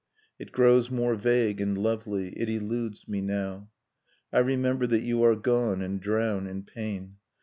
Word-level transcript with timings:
It 0.39 0.51
grows 0.51 0.89
more 0.89 1.13
vague 1.13 1.61
and 1.61 1.77
lovely, 1.77 2.29
it 2.29 2.49
eludes 2.49 3.07
me 3.07 3.21
now... 3.21 3.69
I 4.33 4.39
remember 4.39 4.87
that 4.87 5.03
you 5.03 5.21
are 5.23 5.35
gone, 5.35 5.83
and 5.83 6.01
drown 6.01 6.47
in 6.47 6.63
pain 6.63 7.17